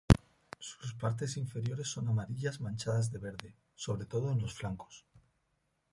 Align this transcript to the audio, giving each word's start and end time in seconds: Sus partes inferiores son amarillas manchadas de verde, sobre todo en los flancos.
Sus 0.57 0.95
partes 0.95 1.37
inferiores 1.37 1.89
son 1.89 2.07
amarillas 2.07 2.59
manchadas 2.59 3.11
de 3.11 3.19
verde, 3.19 3.53
sobre 3.75 4.07
todo 4.07 4.31
en 4.31 4.41
los 4.41 4.55
flancos. 4.55 5.05